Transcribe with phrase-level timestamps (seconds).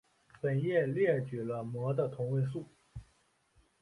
[0.41, 2.65] 本页列举了镆的同位素。